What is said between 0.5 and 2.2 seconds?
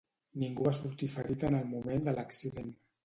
va sortir ferit en el moment de